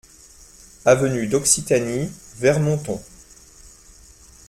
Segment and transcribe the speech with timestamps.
[0.83, 2.99] Avenue D'Occitanie, Veyre-Monton